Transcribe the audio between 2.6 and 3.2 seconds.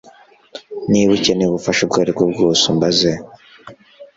umbaze